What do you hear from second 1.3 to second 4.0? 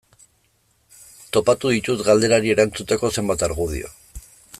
Topatu ditut galderari erantzuteko zenbait argudio.